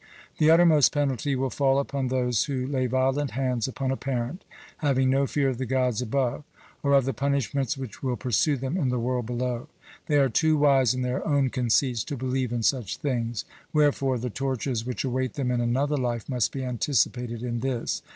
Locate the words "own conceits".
11.27-12.03